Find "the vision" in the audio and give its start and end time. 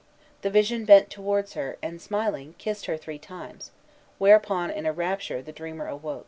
0.41-0.83